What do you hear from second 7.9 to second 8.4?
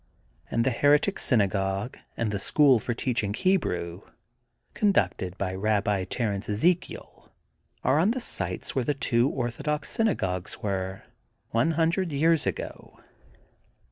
on the